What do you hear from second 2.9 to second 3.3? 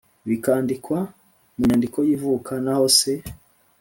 se